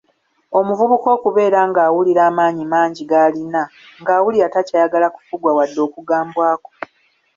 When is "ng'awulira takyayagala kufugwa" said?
4.01-5.49